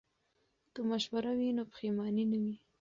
[0.73, 2.55] که مشوره وي نو پښیمانی نه وي.